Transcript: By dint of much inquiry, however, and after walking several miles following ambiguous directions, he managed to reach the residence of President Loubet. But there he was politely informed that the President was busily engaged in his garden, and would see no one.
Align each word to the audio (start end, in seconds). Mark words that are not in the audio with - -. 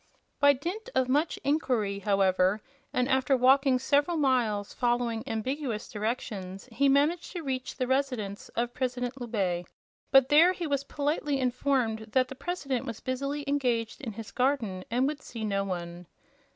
By 0.39 0.53
dint 0.53 0.89
of 0.95 1.07
much 1.07 1.37
inquiry, 1.43 1.99
however, 1.99 2.59
and 2.91 3.07
after 3.07 3.37
walking 3.37 3.77
several 3.77 4.17
miles 4.17 4.73
following 4.73 5.23
ambiguous 5.27 5.87
directions, 5.89 6.67
he 6.71 6.89
managed 6.89 7.33
to 7.33 7.43
reach 7.43 7.75
the 7.75 7.85
residence 7.85 8.49
of 8.55 8.73
President 8.73 9.21
Loubet. 9.21 9.67
But 10.09 10.29
there 10.29 10.53
he 10.53 10.65
was 10.65 10.85
politely 10.85 11.39
informed 11.39 11.99
that 12.13 12.29
the 12.29 12.33
President 12.33 12.83
was 12.83 12.99
busily 12.99 13.43
engaged 13.47 14.01
in 14.01 14.13
his 14.13 14.31
garden, 14.31 14.83
and 14.89 15.05
would 15.05 15.21
see 15.21 15.45
no 15.45 15.63
one. 15.63 16.07